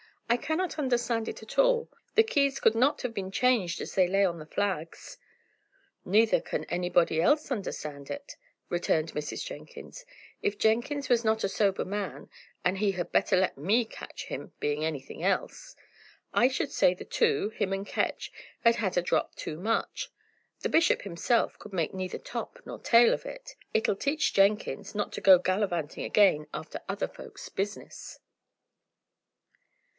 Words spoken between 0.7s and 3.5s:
understand at all. The keys could not have been